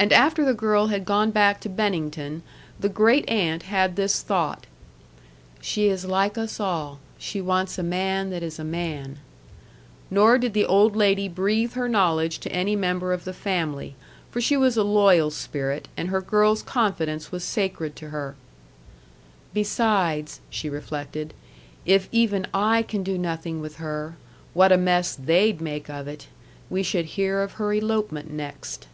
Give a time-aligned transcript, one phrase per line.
[0.00, 2.42] And after the girl had gone back to Bennington,
[2.78, 4.64] the great aunt had this thought:
[5.60, 7.00] "She is like us all.
[7.18, 9.18] She wants a man that is a man."
[10.08, 13.96] Nor did the old lady breathe her knowledge to any member of the family.
[14.30, 18.36] For she was a loyal spirit, and her girl's confidence was sacred to her.
[19.52, 21.34] "Besides," she reflected,
[21.84, 24.14] "if even I can do nothing with her,
[24.54, 26.28] what a mess THEY'D make of it!
[26.70, 28.86] We should hear of her elopement next."